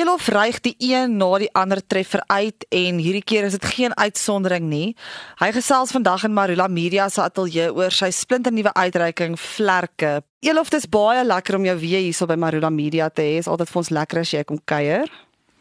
Elof 0.00 0.30
reig 0.32 0.62
die 0.64 0.72
een 0.80 1.18
na 1.20 1.26
die 1.42 1.50
ander 1.52 1.80
treffer 1.84 2.22
uit 2.30 2.64
en 2.72 3.00
hierdie 3.02 3.24
keer 3.26 3.44
is 3.44 3.56
dit 3.58 3.64
geen 3.74 3.92
uitsondering 3.98 4.64
nie. 4.70 4.94
Hy 5.42 5.50
gesels 5.52 5.92
vandag 5.92 6.22
in 6.24 6.32
Marula 6.32 6.68
Media 6.72 7.08
se 7.12 7.20
ateljee 7.20 7.66
oor 7.76 7.92
sy 7.92 8.08
splinternuwe 8.14 8.72
uitreiking 8.72 9.34
Vlerke. 9.36 10.22
Elof, 10.40 10.70
dit 10.72 10.80
is 10.80 10.88
baie 10.88 11.24
lekker 11.26 11.58
om 11.58 11.66
jou 11.68 11.74
weer 11.82 12.00
hierso 12.06 12.28
by 12.30 12.38
Marula 12.40 12.70
Media 12.72 13.10
te 13.10 13.26
hê. 13.26 13.34
Dit 13.34 13.44
is 13.44 13.50
altyd 13.52 13.74
vir 13.74 13.80
ons 13.82 13.90
lekker 13.98 14.22
as 14.22 14.32
jy 14.32 14.44
kom 14.48 14.62
kuier. 14.72 15.12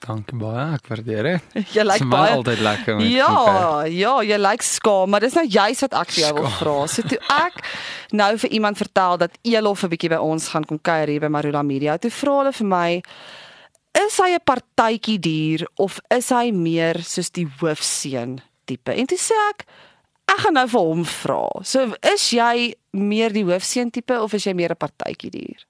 Dankie 0.05 0.40
baie, 0.40 0.63
ek 0.78 0.87
waardeer 0.94 1.28
dit. 1.28 1.60
Jy 1.76 1.83
lyk 1.90 2.08
baie 2.08 2.37
altyd 2.37 2.63
lekker 2.63 2.96
om 2.96 3.03
Ja, 3.03 3.83
ja, 3.92 4.13
jy 4.24 4.37
lyk 4.40 4.63
skaam, 4.63 5.12
maar 5.12 5.26
dis 5.26 5.35
nou 5.35 5.44
juist 5.44 5.83
wat 5.83 5.97
ek 6.06 6.13
vir 6.15 6.21
jou 6.24 6.31
wil 6.37 6.47
vra. 6.62 6.78
So 6.87 7.03
toe 7.12 7.19
ek 7.35 7.60
nou 8.15 8.29
vir 8.46 8.56
iemand 8.62 8.79
vertel 8.79 9.19
dat 9.26 9.35
Elof 9.44 9.83
'n 9.83 9.92
bietjie 9.92 10.13
by 10.15 10.21
ons 10.24 10.47
gaan 10.56 10.63
kom 10.63 10.79
kuier 10.79 11.12
hier 11.12 11.28
by 11.28 11.28
Marula 11.28 11.65
Media, 11.67 11.99
toe 11.99 12.13
vra 12.21 12.40
hulle 12.40 12.56
vir 12.56 12.71
my 12.71 13.03
is 14.06 14.18
hy 14.22 14.36
'n 14.36 14.46
partytjie 14.46 15.20
dier 15.20 15.68
of 15.78 16.00
is 16.09 16.30
hy 16.30 16.52
meer 16.52 17.02
soos 17.04 17.30
die 17.30 17.48
hoofseun 17.60 18.40
tipe? 18.66 18.92
En 18.94 19.08
toe 19.08 19.18
sê 19.18 19.38
ek 19.50 19.66
ek 20.30 20.40
gaan 20.44 20.54
nou 20.54 20.68
vir 20.68 20.86
hom 20.92 21.04
vra. 21.06 21.48
So 21.64 21.96
is 22.04 22.30
jy 22.32 22.76
meer 22.94 23.34
die 23.34 23.44
hoofseun 23.44 23.92
tipe 23.92 24.20
of 24.20 24.34
is 24.34 24.46
jy 24.46 24.54
meer 24.54 24.72
'n 24.72 24.84
partytjie 24.86 25.32
dier? 25.32 25.66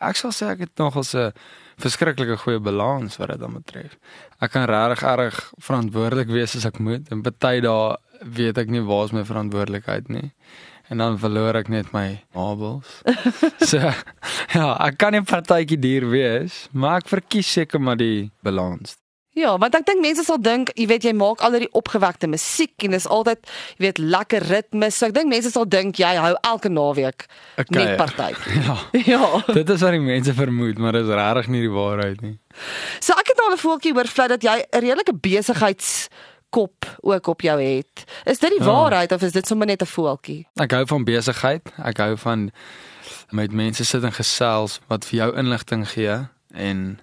Ek 0.00 0.16
sal 0.16 0.32
sê 0.32 0.50
ek 0.50 0.58
het 0.58 0.78
nogals 0.78 1.14
'n 1.14 1.32
verskriklike 1.78 2.36
goeie 2.36 2.60
balans 2.60 3.16
wat 3.16 3.28
dit 3.30 3.40
dan 3.40 3.54
betref. 3.54 3.96
Ek 4.40 4.50
kan 4.50 4.66
regtig 4.66 5.02
erg 5.02 5.52
verantwoordelik 5.58 6.28
wees 6.28 6.56
as 6.56 6.66
ek 6.66 6.78
moet 6.78 7.10
en 7.10 7.22
party 7.22 7.60
dae 7.60 7.96
weet 8.20 8.58
ek 8.58 8.68
nie 8.68 8.80
waar 8.80 9.04
is 9.04 9.12
my 9.12 9.24
verantwoordelikheid 9.24 10.08
nie. 10.08 10.32
En 10.92 10.98
dan 10.98 11.18
verloor 11.18 11.56
ek 11.56 11.68
net 11.72 11.92
my 11.92 12.18
marbles. 12.34 12.84
so 13.70 13.78
ja, 13.78 14.66
ek 14.86 14.98
kan 15.00 15.12
nie 15.16 15.22
partytjie 15.22 15.78
dier 15.80 16.04
wees, 16.10 16.66
maar 16.72 17.00
ek 17.00 17.08
verkies 17.08 17.48
seker 17.56 17.80
maar 17.80 17.96
die 17.96 18.30
balans. 18.44 18.98
Ja, 19.34 19.56
want 19.58 19.74
ek 19.74 19.82
dink 19.88 19.98
mense 19.98 20.22
sal 20.22 20.38
dink, 20.38 20.70
jy 20.78 20.84
weet 20.86 21.02
jy 21.08 21.12
maak 21.18 21.40
al 21.42 21.56
hierdie 21.56 21.72
opgewekte 21.74 22.28
musiek 22.30 22.84
en 22.86 22.92
dis 22.94 23.06
altyd, 23.10 23.40
jy 23.80 23.82
weet, 23.88 23.98
lekker 23.98 24.44
ritmes. 24.46 24.94
So 24.94 25.08
ek 25.08 25.14
dink 25.16 25.26
mense 25.32 25.50
sal 25.50 25.66
dink 25.66 25.98
jy 25.98 26.12
hou 26.22 26.36
elke 26.46 26.70
naweek 26.70 27.26
Okay. 27.58 27.80
net 27.80 27.96
partytjie. 27.98 28.60
Ja. 28.62 28.76
Ja. 29.08 29.40
Dit 29.50 29.68
is 29.74 29.82
wat 29.82 29.90
die 29.96 30.04
mense 30.04 30.34
vermoed, 30.38 30.78
maar 30.78 30.92
dis 30.94 31.10
regtig 31.10 31.48
nie 31.50 31.64
die 31.66 31.72
waarheid 31.74 32.22
nie. 32.22 32.36
So 33.02 33.16
ek 33.18 33.32
het 33.32 33.42
al 33.42 33.56
'n 33.56 33.62
voeltjie 33.64 33.92
hoor 33.96 34.06
vlei 34.06 34.28
dat 34.28 34.42
jy 34.46 34.56
'n 34.62 34.80
redelike 34.86 35.14
besigheidskop 36.54 36.96
ook 37.00 37.26
op 37.26 37.40
jou 37.40 37.60
het. 37.62 38.04
Is 38.24 38.38
dit 38.38 38.50
die 38.50 38.58
Ja. 38.62 38.64
waarheid 38.72 39.12
of 39.12 39.22
is 39.22 39.32
dit 39.32 39.46
sommer 39.46 39.66
net 39.66 39.82
'n 39.82 39.86
voeltjie? 39.86 40.46
Ek 40.54 40.70
hou 40.70 40.86
van 40.86 41.04
besigheid. 41.04 41.72
Ek 41.84 41.96
hou 41.98 42.16
van 42.16 42.50
met 43.30 43.52
mense 43.52 43.84
sit 43.84 44.02
en 44.02 44.12
gesels 44.12 44.80
wat 44.88 45.04
vir 45.04 45.18
jou 45.18 45.36
inligting 45.36 45.88
gee 45.88 46.28
en 46.54 46.98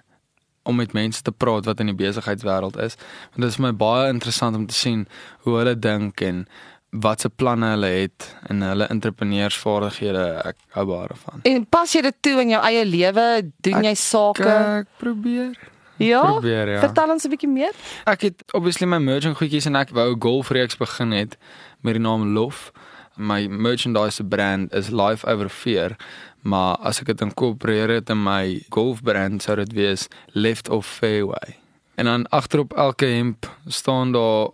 om 0.64 0.76
met 0.76 0.92
mense 0.92 1.22
te 1.22 1.32
praat 1.32 1.64
wat 1.64 1.80
in 1.80 1.86
die 1.86 1.94
besigheidswêreld 1.94 2.76
is. 2.76 2.94
Want 3.30 3.36
dit 3.40 3.44
is 3.50 3.56
vir 3.56 3.66
my 3.66 3.72
baie 3.76 4.08
interessant 4.08 4.56
om 4.56 4.66
te 4.66 4.74
sien 4.74 5.08
hoe 5.40 5.56
hulle 5.58 5.78
dink 5.78 6.20
en 6.20 6.46
wat 6.90 7.20
se 7.20 7.28
planne 7.28 7.66
hulle 7.66 7.86
het 7.86 8.36
en 8.48 8.60
hulle 8.60 8.86
entrepreneursvaardighede. 8.86 10.42
Ek 10.44 10.56
hou 10.70 10.86
baie 10.86 11.08
daarvan. 11.08 11.40
En 11.42 11.66
pas 11.66 11.92
jy 11.92 12.00
dit 12.02 12.14
toe 12.20 12.40
in 12.40 12.48
jou 12.48 12.62
eie 12.62 12.84
lewe? 12.84 13.50
Doen 13.60 13.74
Ek- 13.74 13.84
jy 13.84 13.94
sake? 13.94 14.42
Ek 14.48 14.86
probeer. 14.98 15.56
Ja. 16.04 16.22
probeer, 16.26 16.68
ja. 16.68 16.80
Vertel 16.80 17.10
ons 17.10 17.24
'n 17.24 17.30
bietjie 17.30 17.48
meer. 17.48 17.72
Ek 18.04 18.20
het 18.20 18.42
obviously 18.52 18.86
my 18.86 18.98
merchant 18.98 19.36
goedjies 19.36 19.66
en 19.66 19.76
ek 19.76 19.90
wou 19.90 20.14
'n 20.14 20.20
golfreeks 20.20 20.76
begin 20.76 21.12
het 21.12 21.36
met 21.80 21.94
die 21.94 22.02
naam 22.02 22.32
Lof. 22.34 22.72
My 23.16 23.46
merchandise 23.46 24.24
brand 24.24 24.72
is 24.72 24.88
Life 24.90 25.26
Over 25.26 25.48
Fear, 25.48 25.96
maar 26.42 26.76
as 26.76 27.00
ek 27.00 27.06
dit 27.06 27.20
inkorporeer 27.20 27.88
het 27.88 28.10
in 28.10 28.22
my 28.22 28.62
golfbrand 28.70 29.42
sou 29.42 29.56
dit 29.56 29.72
wees 29.72 30.08
Left 30.32 30.68
of 30.68 30.86
Fairway. 30.86 31.56
En 31.94 32.04
dan 32.04 32.28
agterop 32.28 32.72
elke 32.72 33.06
hemp 33.06 33.46
staan 33.66 34.12
daar 34.12 34.48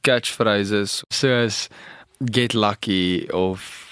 catchphrases 0.00 1.02
soos 1.08 1.68
get 2.32 2.52
lucky 2.52 3.26
of 3.32 3.84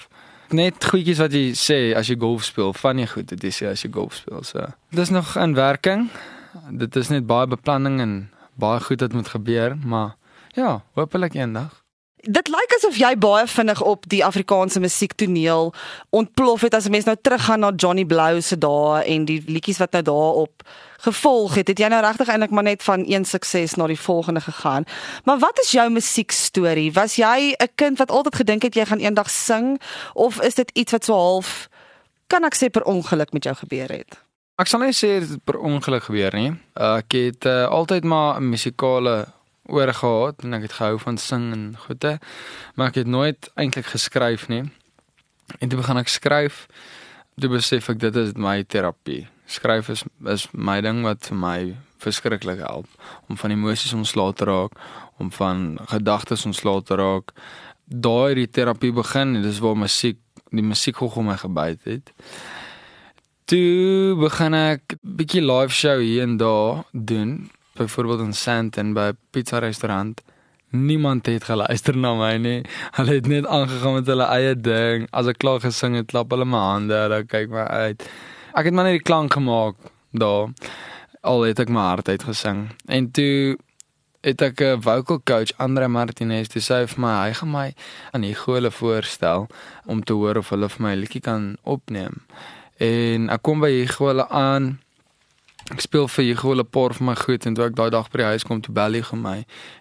net 0.53 0.85
goedjies 0.85 1.21
wat 1.21 1.33
jy 1.33 1.51
sê 1.57 1.79
as 1.97 2.09
jy 2.11 2.17
golf 2.19 2.45
speel, 2.45 2.73
van 2.77 3.01
jy 3.01 3.07
goed 3.09 3.31
dit 3.33 3.49
is 3.49 3.61
as 3.67 3.83
jy 3.85 3.89
golf 3.93 4.19
speel. 4.21 4.43
So. 4.45 4.67
Dis 4.93 5.09
nog 5.13 5.35
in 5.39 5.55
werking. 5.57 6.09
Dit 6.71 6.95
is 6.95 7.07
net 7.09 7.25
baie 7.25 7.47
beplanning 7.47 7.99
en 7.99 8.31
baie 8.53 8.79
goed 8.79 9.01
wat 9.01 9.13
moet 9.13 9.27
gebeur, 9.27 9.77
maar 9.77 10.15
ja, 10.53 10.83
hopelik 10.93 11.33
eendag. 11.33 11.83
Dit 12.23 12.47
lyk 12.47 12.71
asof 12.77 12.95
jy 12.95 13.17
baie 13.19 13.47
vinnig 13.51 13.81
op 13.83 14.05
die 14.07 14.21
Afrikaanse 14.23 14.79
musiektoneel 14.79 15.73
ontplof 16.15 16.61
het 16.61 16.73
as 16.73 16.85
'n 16.87 16.91
mens 16.91 17.05
nou 17.05 17.17
teruggaan 17.21 17.59
na 17.59 17.71
Johnny 17.75 18.05
Blou 18.05 18.41
se 18.41 18.57
dae 18.57 19.03
en 19.03 19.25
die 19.25 19.43
liedjies 19.47 19.77
wat 19.77 19.91
nou 19.91 20.03
daarop 20.03 20.63
gevolg 20.97 21.55
het. 21.55 21.67
Het 21.67 21.79
jy 21.79 21.87
nou 21.87 22.01
regtig 22.01 22.27
eintlik 22.27 22.51
maar 22.51 22.63
net 22.63 22.83
van 22.83 23.03
een 23.07 23.25
sukses 23.25 23.75
na 23.75 23.87
die 23.87 23.99
volgende 23.99 24.41
gegaan. 24.41 24.83
Maar 25.23 25.39
wat 25.39 25.59
is 25.59 25.71
jou 25.71 25.89
musiekstorie? 25.89 26.93
Was 26.93 27.15
jy 27.15 27.55
'n 27.59 27.69
kind 27.75 27.97
wat 27.97 28.11
altyd 28.11 28.35
gedink 28.35 28.61
het 28.61 28.75
jy 28.75 28.85
gaan 28.85 28.99
eendag 28.99 29.29
sing 29.29 29.81
of 30.13 30.41
is 30.41 30.55
dit 30.55 30.71
iets 30.73 30.91
wat 30.91 31.05
so 31.05 31.13
half 31.13 31.69
kan 32.27 32.43
ek 32.43 32.55
sê 32.55 32.69
per 32.69 32.83
ongeluk 32.83 33.33
met 33.33 33.43
jou 33.43 33.55
gebeur 33.55 33.89
het? 33.91 34.23
Ek 34.61 34.69
sal 34.69 34.83
nie 34.83 34.93
sê 34.93 35.15
dit 35.17 35.31
het 35.33 35.41
per 35.49 35.57
ongeluk 35.57 36.03
gebeur 36.05 36.35
nie. 36.37 36.51
Ek 36.77 37.15
het 37.17 37.47
uh, 37.49 37.63
altyd 37.73 38.05
maar 38.05 38.37
musikale 38.37 39.15
oor 39.65 39.89
gehad 39.97 40.43
en 40.45 40.53
ek 40.53 40.67
het 40.67 40.75
gehou 40.77 40.99
van 41.01 41.17
sing 41.17 41.47
en 41.55 41.63
goeie, 41.87 42.19
maar 42.75 42.91
ek 42.91 42.99
het 43.01 43.09
nooit 43.09 43.49
eintlik 43.57 43.89
geskryf 43.89 44.45
nie. 44.53 44.67
En 45.57 45.73
toe 45.73 45.81
begin 45.81 46.03
ek 46.03 46.13
skryf. 46.13 46.67
Toe 47.41 47.49
besef 47.49 47.89
ek 47.89 47.97
dit 48.05 48.21
is 48.21 48.37
my 48.37 48.59
terapie. 48.61 49.23
Skryf 49.49 49.89
is 49.89 50.05
is 50.29 50.45
my 50.53 50.77
ding 50.85 51.01
wat 51.01 51.25
vir 51.31 51.39
my 51.47 51.57
verskriklik 52.03 52.61
help 52.61 52.85
om 53.25 53.39
van 53.39 53.57
emosies 53.57 53.97
ontslae 53.97 54.37
te 54.37 54.45
raak, 54.45 54.77
om 55.17 55.33
van 55.33 55.79
gedagtes 55.89 56.45
ontslae 56.45 56.85
te 56.85 57.01
raak. 57.01 57.33
Daai 57.89 58.37
die 58.37 58.49
terapie 58.53 58.93
begin 58.93 59.39
dis 59.41 59.65
waar 59.65 59.81
musiek 59.81 60.21
die 60.53 60.61
musiekgogel 60.61 61.25
my 61.25 61.41
gebyt 61.41 61.89
het. 61.89 62.13
Toe 63.53 64.15
begin 64.17 64.55
ek 64.57 64.95
bietjie 65.05 65.41
live 65.45 65.75
show 65.77 65.99
hier 66.01 66.23
en 66.23 66.39
daar 66.41 66.79
doen, 66.91 67.51
byvoorbeeld 67.77 68.23
in 68.23 68.33
Sandton 68.33 68.93
by 68.97 69.11
'n 69.11 69.17
pizza 69.29 69.59
restaurant. 69.59 70.21
Niemand 70.71 71.25
het 71.25 71.43
geluister 71.43 71.97
na 71.97 72.15
my 72.15 72.37
nie. 72.37 72.65
Hulle 72.97 73.13
het 73.13 73.27
net 73.27 73.45
aangegaan 73.45 73.93
met 73.93 74.07
hulle 74.07 74.25
eie 74.25 74.55
ding. 74.55 75.07
As 75.11 75.27
ek 75.27 75.37
klaar 75.37 75.59
gesing 75.59 75.95
het, 75.95 76.07
klap 76.07 76.31
hulle 76.31 76.45
my 76.45 76.57
hande, 76.57 76.93
hulle 76.93 77.23
kyk 77.25 77.49
my 77.49 77.65
uit. 77.85 78.09
Ek 78.55 78.65
het 78.65 78.73
maar 78.73 78.85
net 78.85 78.97
die 78.97 79.05
klank 79.09 79.33
gemaak 79.33 79.75
daar. 80.11 80.49
Al 81.21 81.41
het 81.43 81.59
ek 81.59 81.69
my 81.69 81.81
hart 81.81 82.09
uit 82.09 82.23
gesing. 82.23 82.69
En 82.87 83.11
toe 83.11 83.57
het 84.23 84.41
ek 84.41 84.61
'n 84.61 84.81
vocal 84.81 85.21
coach 85.23 85.53
Andre 85.57 85.87
Martinez 85.87 86.47
sê 86.49 86.73
hy 86.81 86.87
vir 86.87 86.99
my 86.99 87.27
hy 87.27 87.33
gaan 87.33 87.51
my 87.51 87.73
aan 88.13 88.21
die 88.21 88.35
gole 88.35 88.71
voorstel 88.71 89.47
om 89.85 90.03
te 90.03 90.13
hoor 90.13 90.37
of 90.37 90.49
hulle 90.49 90.69
vir 90.69 90.81
my 90.81 90.95
'n 90.95 90.99
liedjie 90.99 91.21
kan 91.21 91.57
opneem. 91.63 92.25
En 92.81 93.29
ek 93.29 93.43
kom 93.45 93.61
by 93.61 93.69
Igole 93.83 94.25
aan. 94.29 94.79
Ek 95.71 95.83
speel 95.85 96.07
vir 96.11 96.25
Igole 96.31 96.63
paar 96.63 96.95
van 96.97 97.11
my 97.11 97.15
goed 97.15 97.45
en 97.47 97.55
toe 97.55 97.67
ek 97.69 97.77
daai 97.77 97.89
dag 97.93 98.09
by 98.11 98.19
die 98.19 98.31
huis 98.33 98.43
kom 98.47 98.59
toe 98.61 98.73
bel 98.75 98.97
hy 98.97 99.03
vir 99.07 99.19
my 99.21 99.37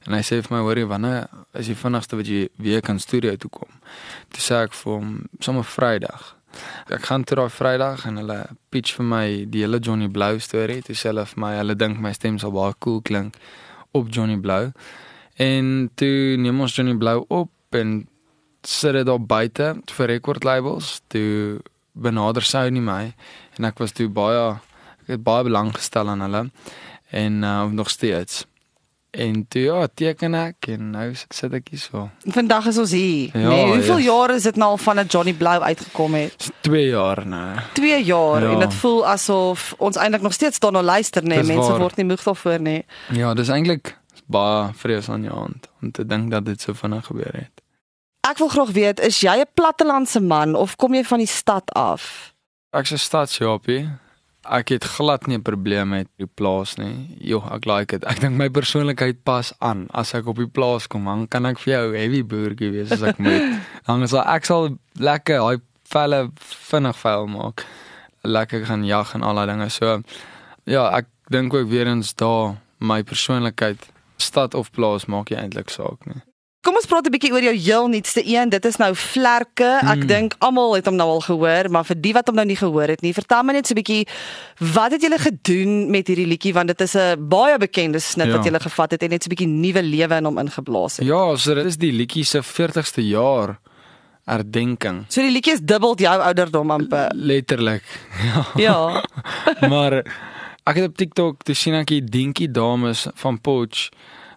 en 0.06 0.14
hy 0.14 0.20
sê 0.22 0.38
vir 0.44 0.54
my 0.54 0.60
hoorie 0.62 0.86
wanneer 0.86 1.26
is 1.58 1.66
die 1.72 1.74
vinnigste 1.78 2.18
wat 2.20 2.28
jy 2.30 2.44
weer 2.62 2.84
kan 2.86 3.00
studio 3.02 3.34
toe 3.36 3.50
kom. 3.50 3.80
Toe 4.30 4.44
sê 4.44 4.60
ek 4.68 4.76
vir 4.78 4.92
hom 4.92 5.10
sommer 5.42 5.66
Vrydag. 5.66 6.36
Ek 6.92 7.08
gaan 7.08 7.24
toe 7.24 7.40
daai 7.40 7.50
Vrydag 7.50 8.06
en 8.06 8.20
hulle 8.20 8.38
pitch 8.70 8.94
vir 8.98 9.08
my 9.08 9.24
die 9.50 9.64
hele 9.64 9.80
Johnny 9.82 10.08
Blou 10.12 10.38
storie. 10.38 10.82
Toe 10.86 10.94
sê 10.94 11.10
hulle 11.10 11.26
vir 11.32 11.42
my 11.42 11.56
hulle 11.58 11.76
dink 11.78 11.98
my 11.98 12.14
stem 12.14 12.38
sal 12.38 12.54
baie 12.54 12.76
cool 12.78 13.00
klink 13.02 13.40
op 13.96 14.12
Johnny 14.12 14.38
Blou. 14.38 14.70
En 15.40 15.90
toe 15.96 16.38
neem 16.38 16.60
ons 16.60 16.76
Johnny 16.76 16.94
Blou 16.94 17.24
op 17.28 17.78
en 17.78 18.02
sit 18.62 18.94
dit 18.94 19.06
daar 19.06 19.18
buite 19.20 19.74
vir 19.96 20.12
record 20.14 20.44
labels. 20.44 21.00
Toe 21.10 21.58
benader 21.92 22.42
sou 22.42 22.70
nie 22.70 22.80
my 22.84 23.12
en 23.58 23.64
ek 23.68 23.78
was 23.78 23.92
toe 23.92 24.08
baie 24.08 24.56
ek 25.02 25.16
het 25.16 25.22
baie 25.26 25.44
belang 25.44 25.72
gestel 25.74 26.08
aan 26.08 26.20
hulle 26.24 26.50
en 27.10 27.42
uh, 27.42 27.64
nog 27.68 27.90
steeds. 27.90 28.46
En 29.12 29.42
toe 29.48 29.60
ja, 29.66 29.86
teken 29.94 30.32
ek 30.34 30.68
en 30.72 30.86
nou 30.94 31.10
sit 31.12 31.52
ek 31.52 31.66
hier 31.68 31.78
so. 31.82 32.06
Vandag 32.32 32.66
is 32.70 32.78
ons 32.80 32.94
hier. 32.96 33.28
Ja, 33.36 33.48
nee, 33.50 33.66
hoeveel 33.74 33.98
yes. 34.00 34.06
jaar 34.06 34.32
is 34.32 34.42
dit 34.48 34.56
nou 34.56 34.70
al 34.70 34.78
van 34.80 34.96
dat 35.02 35.12
Johnny 35.12 35.34
Blou 35.36 35.58
uitgekom 35.60 36.14
het? 36.16 36.38
Dis 36.38 36.48
2 36.64 36.86
jaar 36.86 37.20
nou. 37.28 37.58
2 37.76 37.98
jaar 38.04 38.42
Ja. 38.42 38.52
en 38.54 38.58
dit 38.64 38.74
voel 38.74 39.06
asof 39.06 39.74
ons 39.78 39.96
eintlik 40.00 40.22
nog 40.22 40.32
steeds 40.32 40.58
daarna 40.58 40.82
luister 40.82 41.22
nê. 41.22 41.42
Dis 41.42 41.46
Mense 41.52 41.70
waar. 41.70 41.78
word 41.84 41.96
nie 41.96 42.06
moeg 42.08 42.22
daarvoor 42.24 42.58
nie. 42.60 42.84
Ja, 43.12 43.34
dis 43.34 43.48
eintlik 43.52 43.98
baie 44.26 44.70
vrees 44.80 45.08
aan 45.12 45.22
jou 45.28 45.34
hand 45.36 45.68
om 45.82 45.90
te 45.92 46.06
dink 46.06 46.30
dat 46.30 46.44
dit 46.48 46.60
so 46.60 46.72
vinnig 46.72 47.04
gebeur 47.06 47.32
het. 47.36 47.61
Ek 48.22 48.38
wil 48.38 48.52
graag 48.52 48.70
weet, 48.70 49.00
is 49.02 49.18
jy 49.20 49.34
'n 49.42 49.50
plattelandse 49.58 50.20
man 50.20 50.54
of 50.54 50.76
kom 50.76 50.94
jy 50.94 51.02
van 51.04 51.18
die 51.18 51.26
stad 51.26 51.66
af? 51.74 52.32
Ek's 52.70 52.92
'n 52.92 52.98
stadsjapie. 52.98 53.90
Ek 54.42 54.68
het 54.68 54.84
glad 54.84 55.26
nie 55.26 55.36
'n 55.36 55.42
probleem 55.42 55.88
met 55.88 56.08
die 56.16 56.26
plaas 56.26 56.76
nie. 56.76 57.16
Jo, 57.18 57.42
ek 57.50 57.64
like 57.64 57.98
dit. 57.98 58.04
Ek 58.04 58.20
dink 58.20 58.36
my 58.36 58.48
persoonlikheid 58.48 59.24
pas 59.24 59.52
aan. 59.58 59.86
As 59.90 60.14
ek 60.14 60.26
op 60.26 60.36
die 60.36 60.46
plaas 60.46 60.86
kom, 60.86 61.04
dan 61.04 61.28
kan 61.28 61.46
ek 61.46 61.58
vir 61.58 61.74
jou 61.74 61.96
heavy 61.96 62.22
boertjie 62.22 62.70
wees 62.70 62.92
as 62.92 63.02
ek 63.02 63.18
moet. 63.18 63.60
Dan 63.86 64.08
sal 64.08 64.24
ek 64.24 64.44
sal 64.44 64.78
lekker 64.94 65.38
daai 65.38 65.60
velle 65.82 66.30
vinnig 66.38 66.96
vuil 66.96 67.26
maak. 67.26 67.66
Lekker 68.22 68.66
gaan 68.66 68.84
jag 68.84 69.14
en 69.14 69.22
al 69.22 69.34
daai 69.34 69.46
dinge. 69.46 69.68
So 69.68 70.02
ja, 70.64 70.90
ek 70.96 71.06
dink 71.28 71.54
ook 71.54 71.68
weer 71.68 71.86
eens 71.86 72.14
daar 72.14 72.56
my 72.78 73.02
persoonlikheid 73.02 73.78
stad 74.16 74.54
of 74.54 74.70
plaas 74.70 75.06
maak 75.06 75.30
nie 75.30 75.38
eintlik 75.38 75.70
saak 75.70 76.06
nie. 76.06 76.22
Kom 76.62 76.76
ons 76.78 76.86
praat 76.86 77.06
'n 77.06 77.10
bietjie 77.10 77.32
oor 77.34 77.42
jou 77.42 77.54
heel 77.58 77.88
nuutste 77.90 78.22
een. 78.24 78.48
Dit 78.48 78.64
is 78.64 78.76
nou 78.78 78.94
Vlerke. 78.94 79.80
Ek 79.82 79.98
Mm. 80.02 80.06
dink 80.06 80.34
almal 80.38 80.74
het 80.76 80.86
hom 80.86 80.94
nou 80.94 81.08
al 81.08 81.20
gehoor, 81.20 81.68
maar 81.70 81.84
vir 81.84 81.96
die 82.00 82.12
wat 82.12 82.26
hom 82.26 82.36
nou 82.36 82.46
nie 82.46 82.56
gehoor 82.56 82.86
het 82.88 83.02
nie, 83.02 83.12
vertel 83.12 83.42
my 83.42 83.52
net 83.52 83.66
so 83.66 83.74
'n 83.74 83.82
bietjie 83.82 84.06
wat 84.72 84.92
het 84.92 85.02
julle 85.02 85.18
gedoen 85.18 85.90
met 85.90 86.06
hierdie 86.06 86.26
liedjie 86.26 86.52
want 86.54 86.68
dit 86.68 86.80
is 86.80 86.94
'n 86.94 87.28
baie 87.28 87.58
bekende 87.58 87.98
snit 87.98 88.26
Ja. 88.28 88.32
wat 88.36 88.44
julle 88.44 88.60
gevat 88.60 88.90
het 88.92 89.02
en 89.02 89.10
net 89.10 89.22
so 89.24 89.26
'n 89.26 89.34
bietjie 89.34 89.48
nuwe 89.48 89.82
lewe 89.82 90.14
in 90.16 90.24
hom 90.24 90.38
ingeblaas 90.38 90.96
het. 90.98 91.06
Ja, 91.06 91.36
so 91.36 91.54
dit 91.54 91.66
is 91.66 91.76
die 91.76 91.92
liedjie 91.92 92.24
se 92.24 92.42
40ste 92.42 93.02
jaar 93.02 93.58
herdenking. 94.24 95.04
So 95.08 95.20
die 95.20 95.32
liedjie 95.32 95.54
is 95.54 95.60
dubbel 95.60 95.96
jou 95.98 96.20
ouderdom 96.20 96.70
amper. 96.70 97.10
Letterlik. 97.14 97.82
Ja. 98.22 98.46
Ja. 98.56 99.04
maar 99.68 99.92
ek 100.64 100.76
het 100.76 100.84
op 100.84 100.96
TikTok 100.96 101.42
te 101.42 101.54
sien 101.54 101.74
ek 101.74 101.86
die 101.88 102.04
dinkie 102.04 102.50
dames 102.50 103.06
van 103.14 103.40
Potch. 103.40 103.88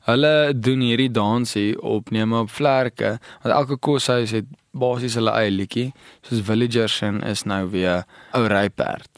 Hulle 0.06 0.54
doen 0.54 0.84
hierdie 0.86 1.10
dansie 1.10 1.74
opname 1.82 2.44
op 2.44 2.52
vlerke. 2.54 3.16
Want 3.44 3.56
elke 3.56 3.78
koshuis 3.78 4.36
het 4.38 4.50
basies 4.72 5.18
hulle 5.18 5.34
eie 5.34 5.52
liedjie. 5.54 5.92
Soos 6.28 6.44
Villagers 6.46 6.98
sin 7.02 7.22
is 7.26 7.46
nou 7.50 7.64
weer 7.74 8.04
ou 8.38 8.46
ryperd. 8.52 9.10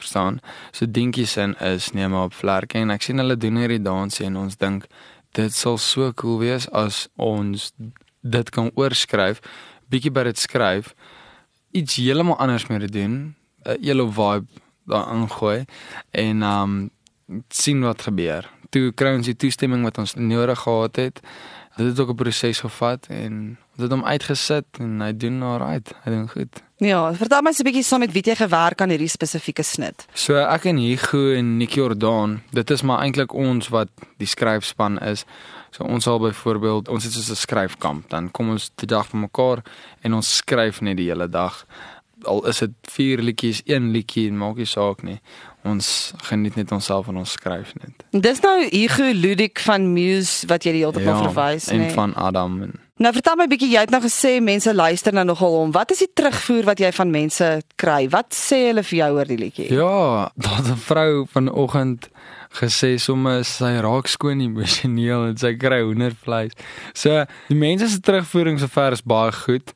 Verstaan? 0.00 0.40
So 0.72 0.88
dinkie 0.88 1.26
sin 1.28 1.54
is 1.60 1.90
neem 1.92 2.16
op 2.16 2.32
vlerke 2.34 2.80
en 2.80 2.92
ek 2.94 3.04
sien 3.04 3.20
hulle 3.20 3.36
doen 3.36 3.60
hierdie 3.60 3.82
dansie 3.84 4.26
en 4.30 4.38
ons 4.40 4.56
dink 4.56 4.88
dit 5.36 5.54
sal 5.54 5.76
so 5.78 6.12
cool 6.18 6.40
wees 6.40 6.66
as 6.74 7.04
ons 7.20 7.70
dit 8.20 8.50
kan 8.54 8.70
oorskryf, 8.76 9.40
bietjie 9.92 10.12
by 10.12 10.24
dit 10.28 10.40
skryf, 10.40 10.94
iets 11.76 12.00
heeltemal 12.00 12.38
anders 12.42 12.66
mee 12.68 12.82
te 12.82 12.90
doen, 12.90 13.34
'n 13.64 13.76
yellow 13.80 14.10
vibe 14.10 14.48
daar 14.86 15.12
ingooi 15.14 15.64
en 16.10 16.42
um 16.42 16.90
sien 17.48 17.80
wat 17.82 18.02
gebeur. 18.02 18.48
Toe 18.70 18.92
kry 18.92 19.14
ons 19.16 19.26
die 19.26 19.36
toestemming 19.36 19.82
wat 19.82 19.98
ons 19.98 20.14
nodig 20.14 20.58
gehad 20.58 20.96
het. 20.96 21.20
Dit 21.76 21.86
het 21.86 22.00
ook 22.00 22.10
'n 22.10 22.14
proses 22.14 22.60
gevat 22.60 23.06
en 23.08 23.58
ons 23.76 23.82
het 23.82 23.90
hom 23.90 24.04
uitgesit 24.04 24.66
en 24.78 25.00
hy 25.00 25.12
doen 25.16 25.42
alright. 25.42 25.94
Hy 26.04 26.10
doen 26.10 26.28
goed. 26.28 26.62
Ja, 26.76 27.14
vertel 27.14 27.42
my 27.42 27.52
so 27.52 27.62
'n 27.62 27.66
bietjie 27.66 27.82
saam 27.82 28.00
met 28.00 28.12
wie 28.12 28.22
jy 28.22 28.34
gewerk 28.34 28.80
aan 28.80 28.88
hierdie 28.88 29.08
spesifieke 29.08 29.62
snit. 29.62 30.06
So 30.14 30.34
ek 30.34 30.64
en 30.64 30.76
Hugo 30.76 31.32
en 31.32 31.56
Nikki 31.56 31.80
Jordan, 31.80 32.42
dit 32.50 32.70
is 32.70 32.82
maar 32.82 33.00
eintlik 33.00 33.32
ons 33.32 33.68
wat 33.68 33.88
die 34.16 34.26
skryfspan 34.26 34.98
is. 34.98 35.24
So 35.70 35.84
ons 35.84 36.04
sal 36.04 36.18
byvoorbeeld, 36.18 36.88
ons 36.88 37.04
het 37.04 37.12
so 37.12 37.32
'n 37.32 37.36
skryfkamp, 37.36 38.08
dan 38.08 38.30
kom 38.30 38.50
ons 38.50 38.70
die 38.74 38.86
dag 38.86 39.10
bymekaar 39.10 39.62
en 40.00 40.14
ons 40.14 40.36
skryf 40.36 40.80
net 40.80 40.96
die 40.96 41.08
hele 41.08 41.28
dag. 41.28 41.66
Al 42.24 42.46
is 42.46 42.58
dit 42.58 42.70
4 42.82 43.22
liedjies, 43.22 43.62
1 43.66 43.90
liedjie, 43.90 44.32
maak 44.32 44.56
nie 44.56 44.68
saak 44.68 45.02
nie. 45.02 45.20
Ons 45.64 46.12
geniet 46.28 46.56
net 46.56 46.72
onsself 46.72 47.08
en 47.08 47.16
ons 47.16 47.32
skryf 47.32 47.74
net. 47.80 48.04
Dis 48.10 48.40
nou 48.40 48.68
Hugo 48.68 49.12
Ludik 49.12 49.60
van 49.60 49.92
Muse 49.92 50.46
wat 50.46 50.64
jy 50.64 50.72
die 50.72 50.84
hele 50.84 50.92
tyd 50.92 51.04
na 51.04 51.18
verwys, 51.22 51.68
en 51.68 51.78
nee. 51.78 51.90
van 51.96 52.14
Adam 52.14 52.62
en 52.62 52.78
Nou 53.00 53.12
vertel 53.16 53.36
my 53.36 53.44
'n 53.44 53.48
bietjie, 53.48 53.70
jy 53.72 53.80
het 53.80 53.90
nou 53.90 54.02
gesê 54.04 54.42
mense 54.44 54.74
luister 54.74 55.12
nou 55.12 55.24
nogal 55.24 55.54
om. 55.56 55.70
Wat 55.72 55.90
is 55.90 55.98
die 55.98 56.10
terugvoer 56.14 56.64
wat 56.64 56.78
jy 56.78 56.92
van 56.92 57.10
mense 57.10 57.62
kry? 57.76 58.08
Wat 58.08 58.34
sê 58.34 58.66
hulle 58.66 58.82
vir 58.82 58.98
jou 58.98 59.14
oor 59.16 59.24
die 59.24 59.38
liedjie? 59.38 59.72
Ja, 59.72 60.28
daar 60.44 60.60
'n 60.60 60.76
vrou 60.76 61.26
vanoggend 61.32 62.10
gesê 62.60 62.98
sommer 62.98 63.44
sy 63.44 63.80
raak 63.80 64.06
skoon 64.06 64.40
emosioneel 64.40 65.26
en 65.28 65.36
sy 65.36 65.54
kry 65.56 65.80
hoendervleis. 65.80 66.52
So 66.92 67.24
die 67.48 67.56
mense 67.56 67.88
se 67.88 68.00
terugvoering 68.00 68.58
sover 68.60 68.92
is 68.92 69.02
baie 69.02 69.32
goed. 69.32 69.72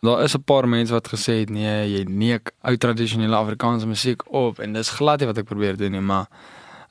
Daar 0.00 0.22
is 0.22 0.34
'n 0.34 0.44
paar 0.44 0.68
mense 0.68 0.92
wat 0.92 1.08
gesê 1.08 1.40
het 1.40 1.50
nee, 1.50 1.92
jy 1.92 2.04
neek 2.08 2.52
ou 2.62 2.76
tradisionele 2.76 3.36
Afrikaanse 3.36 3.86
musiek 3.86 4.32
op 4.32 4.58
en 4.58 4.72
dis 4.72 4.90
glad 4.90 5.18
nie 5.18 5.26
wat 5.26 5.38
ek 5.38 5.44
probeer 5.44 5.76
doen 5.76 5.92
nie, 5.92 6.00
maar 6.00 6.26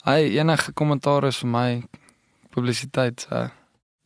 hy 0.03 0.37
enige 0.37 0.71
kommentaar 0.71 1.23
is 1.23 1.37
vir 1.37 1.49
my 1.49 1.83
publisiteit. 2.49 3.25
So. 3.29 3.49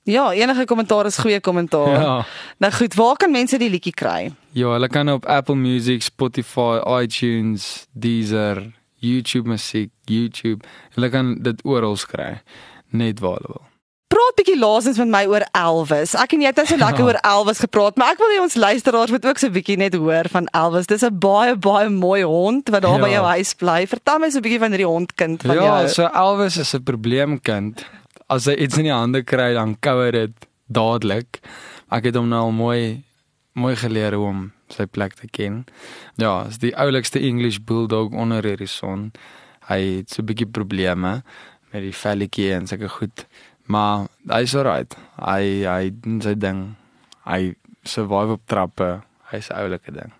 Ja, 0.03 0.31
enige 0.33 0.65
kommentaar 0.65 1.05
is 1.05 1.17
goeie 1.17 1.39
kommentaar. 1.39 2.01
Ja. 2.01 2.25
Nou 2.57 2.73
goed, 2.73 2.93
waar 2.93 3.15
kan 3.15 3.31
mense 3.31 3.57
die 3.57 3.69
liedjie 3.69 3.93
kry? 3.93 4.33
Ja, 4.51 4.71
hulle 4.71 4.87
kan 4.87 5.09
op 5.09 5.25
Apple 5.25 5.55
Music, 5.55 6.01
Spotify, 6.01 6.79
iTunes, 7.01 7.87
Deezer, 7.91 8.71
YouTube 8.95 9.49
musiek, 9.49 9.91
YouTube. 10.05 10.65
Hulle 10.95 11.09
kan 11.09 11.35
dit 11.41 11.65
oral 11.65 11.97
kry. 12.07 12.41
Net 12.89 13.19
waar 13.19 13.39
hulle 13.39 13.47
wil. 13.47 13.72
Praat 14.11 14.35
bietjie 14.37 14.57
laasens 14.59 14.97
met 15.01 15.07
my 15.09 15.21
oor 15.31 15.43
Elvis. 15.57 16.13
Ek 16.19 16.33
en 16.35 16.41
jy 16.43 16.49
het 16.51 16.59
nou 16.59 16.65
so 16.69 16.77
lekker 16.77 16.99
Ja. 17.01 17.05
oor 17.09 17.19
Elvis 17.23 17.59
gepraat, 17.63 17.95
maar 17.97 18.13
ek 18.13 18.19
wil 18.21 18.33
hê 18.35 18.41
ons 18.43 18.55
luisteraars 18.55 19.11
moet 19.11 19.25
ook 19.25 19.39
so 19.41 19.49
bietjie 19.49 19.77
net 19.81 19.95
hoor 19.97 20.29
van 20.29 20.47
Elvis. 20.53 20.85
Dis 20.91 21.03
'n 21.03 21.17
baie 21.19 21.55
baie 21.55 21.89
mooi 21.89 22.21
hond 22.23 22.69
wat 22.69 22.81
daar 22.83 22.99
Ja. 22.99 23.05
by 23.05 23.09
jou 23.09 23.25
huis 23.25 23.53
bly. 23.55 23.87
Vertel 23.87 24.19
my 24.19 24.29
so 24.29 24.37
'n 24.37 24.41
bietjie 24.45 24.59
van 24.59 24.71
hierdie 24.71 24.87
hondkind 24.91 25.41
van 25.41 25.55
ja, 25.55 25.79
jou. 25.81 25.89
so 25.89 26.03
Elvis 26.13 26.57
is 26.57 26.73
'n 26.75 26.83
probleemkind. 26.83 27.85
As 28.29 28.45
hy 28.45 28.53
iets 28.53 28.77
in 28.77 28.83
die 28.83 28.93
hande 28.93 29.23
kry, 29.23 29.53
dan 29.53 29.75
kou 29.79 30.03
hy 30.05 30.11
dit 30.11 30.31
dadelik. 30.69 31.39
Ek 31.91 32.03
het 32.05 32.15
hom 32.15 32.29
nou 32.29 32.41
al 32.45 32.51
mooi 32.51 33.03
mooi 33.55 33.75
geleer 33.75 34.13
hoe 34.13 34.25
om 34.27 34.51
sy 34.69 34.85
plek 34.85 35.13
te 35.13 35.27
ken. 35.27 35.65
Ja, 36.17 36.45
is 36.47 36.57
die 36.57 36.75
oulikste 36.75 37.19
English 37.19 37.59
bulldog 37.65 38.11
onder 38.11 38.41
hierdie 38.43 38.67
son. 38.67 39.11
Hy 39.69 39.97
het 39.97 40.09
so 40.09 40.21
'n 40.21 40.25
bietjie 40.25 40.47
probleme 40.47 41.23
met 41.71 41.81
die 41.81 41.91
velletjie 41.93 42.53
en 42.53 42.67
sulke 42.67 42.89
goed. 42.89 43.25
Maar 43.73 44.07
hy's 44.29 44.55
alright. 44.55 44.97
Hy 45.17 45.63
hy 45.65 45.93
doen 46.03 46.21
sy 46.21 46.35
ding. 46.37 46.65
Hy 47.25 47.55
survive 47.83 48.37
op 48.37 48.43
trappe. 48.45 48.91
Hy's 49.31 49.49
'n 49.49 49.57
oulike 49.63 49.91
ding. 49.91 50.11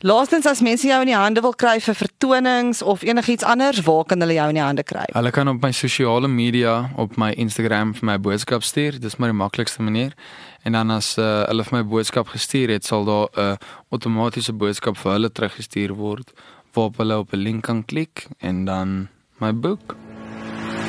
Laastens 0.00 0.46
as 0.46 0.62
mense 0.64 0.86
jou 0.88 0.96
in 1.02 1.10
die 1.10 1.16
hande 1.16 1.42
wil 1.44 1.52
kry 1.52 1.74
vir 1.84 1.94
vertonings 1.94 2.78
of 2.82 3.02
enigiets 3.04 3.44
anders, 3.44 3.82
waar 3.84 4.06
kan 4.08 4.22
hulle 4.24 4.32
jou 4.32 4.46
in 4.48 4.56
die 4.56 4.62
hande 4.64 4.82
kry? 4.82 5.04
Hulle 5.12 5.30
kan 5.30 5.48
op 5.48 5.60
my 5.60 5.72
sosiale 5.76 6.28
media 6.28 6.90
op 6.96 7.18
my 7.20 7.34
Instagram 7.36 7.92
vir 7.98 8.06
my 8.08 8.16
boodskap 8.18 8.64
stuur. 8.64 8.96
Dis 9.00 9.18
maar 9.18 9.28
die 9.28 9.36
maklikste 9.36 9.82
manier. 9.82 10.16
En 10.64 10.72
dan 10.72 10.90
as 10.90 11.18
uh, 11.18 11.44
hulle 11.50 11.64
vir 11.68 11.78
my 11.78 11.84
boodskap 11.84 12.32
gestuur 12.32 12.72
het, 12.72 12.84
sal 12.84 13.04
daar 13.04 13.28
'n 13.28 13.40
uh, 13.40 13.56
outomatiese 13.92 14.52
boodskap 14.52 14.96
vir 14.96 15.12
hulle 15.12 15.30
teruggestuur 15.32 15.92
word 15.94 16.32
waarop 16.72 16.96
hulle 16.96 17.18
op 17.18 17.32
'n 17.32 17.44
link 17.44 17.62
kan 17.62 17.84
klik 17.84 18.26
en 18.38 18.64
dan 18.64 19.08
my 19.38 19.52
boek. 19.52 19.96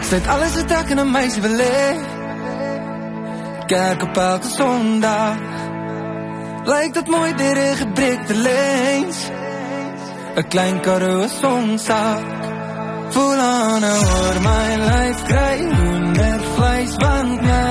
Sluit 0.08 0.28
alles 0.28 0.56
wat 0.56 0.72
ek 0.80 0.90
in 0.90 1.00
'n 1.00 1.12
meisie 1.12 1.42
wil 1.42 1.60
hê. 1.60 1.88
Kerk 3.68 4.04
op 4.04 4.18
elke 4.18 4.48
Sondag. 4.58 5.40
Lyk 6.66 6.94
dit 6.94 7.08
mooi 7.08 7.32
deur 7.42 7.58
'n 7.58 7.76
gebreekte 7.84 8.36
lens. 8.48 9.18
'n 10.36 10.48
Klein 10.48 10.80
karoo 10.86 11.28
sonsak. 11.42 12.42
Voel 13.12 13.40
aan 13.40 13.84
oor 13.84 14.38
my 14.48 14.70
lyf 14.90 15.20
kry 15.30 15.58
honder 15.78 16.40
vleis 16.56 16.94
want 17.04 17.42
my 17.48 17.62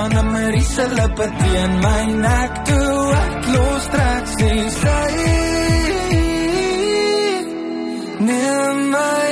aan 0.00 0.12
'n 0.22 0.28
Marisa 0.32 0.86
lippe 0.98 1.26
teen 1.40 1.72
my 1.84 2.02
nek 2.24 2.52
toe 2.68 2.98
ek 3.24 3.42
los 3.54 3.84
trek 3.94 4.24
sê 4.36 4.52
sy 4.80 5.12
Neem 8.26 8.78
my 8.94 9.23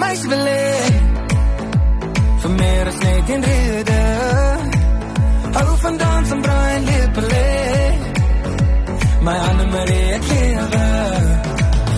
in 0.00 0.06
meisie 0.06 0.28
wil 0.28 0.46
hê. 0.46 0.70
Vir 2.42 2.50
meer 2.50 2.86
as 2.86 2.98
net 3.04 3.28
een 3.28 3.42
rede. 3.42 4.02
Hou 5.56 5.76
van 5.82 5.96
dans 5.96 6.30
en 6.30 6.40
braai 6.40 6.74
en 6.74 6.84
lepele. 6.84 7.48
My 9.22 9.36
Anne 9.48 9.66
Marie 9.74 10.12
het 10.12 10.24
lewe. 10.30 10.86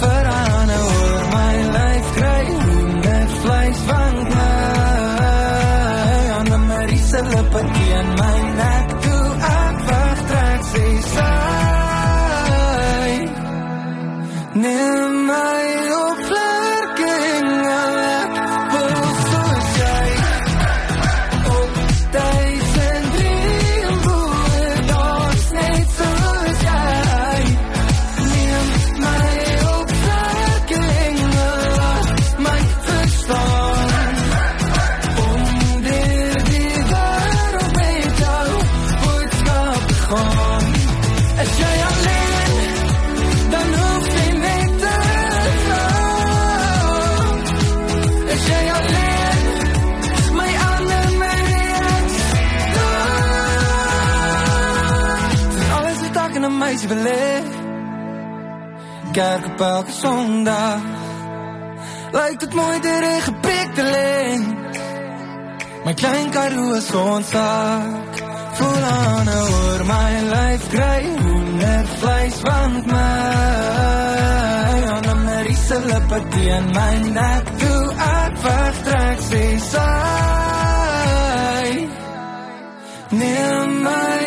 Vir 0.00 0.24
Anne 0.34 0.78
oor 0.88 1.22
my 1.34 1.54
lyf 1.76 2.06
kry 2.16 2.44
honderd 2.62 3.30
vleis 3.42 3.80
van 3.88 4.14
my. 4.32 4.50
Anne 6.38 6.58
Marie 6.70 7.04
se 7.10 7.20
lippe 7.32 7.60
teen 7.76 8.06
my 8.20 8.38
nek 8.62 8.86
toe 9.04 9.26
ek 9.58 9.76
wegtrek 9.90 10.60
sê 10.72 10.86
sy. 11.12 11.30
Neem 14.62 14.86
my 14.86 14.91
en 56.44 56.50
'n 56.50 56.58
meisie 56.58 56.88
belê. 56.88 57.42
Kerk 59.12 59.44
op 59.46 59.60
elke 59.60 59.92
Sondag. 59.92 60.80
Lyk 62.12 62.40
dit 62.40 62.54
mooi 62.54 62.80
deur 62.80 63.04
'n 63.16 63.20
geprekte 63.28 63.82
lens. 63.82 64.78
My 65.84 65.94
klein 65.94 66.30
Karoo 66.30 66.72
is 66.74 66.94
ons 66.94 67.28
saak. 67.28 68.12
Voel 68.56 68.84
aan 68.98 69.28
oor 69.28 69.80
my 69.92 70.12
lyf 70.34 70.62
grey 70.74 71.04
hoender 71.22 71.86
vleis 72.00 72.40
want 72.46 72.86
my. 72.86 73.00
Aan 74.92 75.06
'n 75.14 75.24
Marisa 75.24 75.78
lippe 75.90 76.18
teen 76.32 76.64
my 76.76 76.94
nek 77.18 77.44
toe 77.60 77.84
ek 78.20 78.34
wegtrek 78.44 79.18
sê 79.30 79.44
sy. 79.70 79.90
Neem 83.18 83.82
my 83.82 84.21